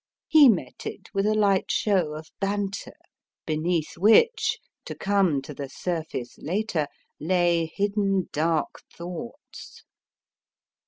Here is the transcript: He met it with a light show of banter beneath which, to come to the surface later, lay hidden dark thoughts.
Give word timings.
He 0.27 0.49
met 0.49 0.87
it 0.87 1.13
with 1.13 1.27
a 1.27 1.35
light 1.35 1.69
show 1.69 2.15
of 2.15 2.31
banter 2.39 2.95
beneath 3.45 3.99
which, 3.99 4.57
to 4.85 4.95
come 4.95 5.43
to 5.43 5.53
the 5.53 5.69
surface 5.69 6.39
later, 6.39 6.87
lay 7.19 7.67
hidden 7.75 8.27
dark 8.33 8.81
thoughts. 8.91 9.83